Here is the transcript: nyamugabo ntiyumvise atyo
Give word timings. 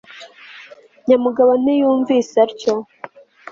nyamugabo 1.07 1.51
ntiyumvise 1.61 2.35
atyo 2.45 2.73